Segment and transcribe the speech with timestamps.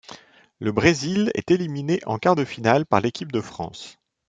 [0.57, 3.99] Le Brésil est éliminé en quart de finale par l'équipe de France.